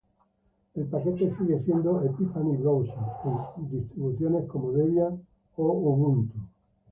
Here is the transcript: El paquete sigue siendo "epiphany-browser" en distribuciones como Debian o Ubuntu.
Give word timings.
El 0.73 0.87
paquete 0.87 1.31
sigue 1.37 1.61
siendo 1.63 2.01
"epiphany-browser" 2.01 2.95
en 3.57 3.69
distribuciones 3.69 4.49
como 4.49 4.71
Debian 4.71 5.23
o 5.57 5.63
Ubuntu. 5.73 6.37